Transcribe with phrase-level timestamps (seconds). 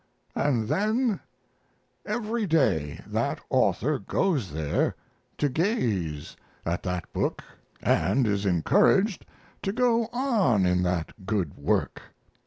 [0.45, 1.19] ]And then
[2.07, 4.95] every day that author goes there
[5.37, 6.35] to gaze
[6.65, 7.43] at that book,
[7.83, 9.27] and is encouraged
[9.61, 12.01] to go on in the good work.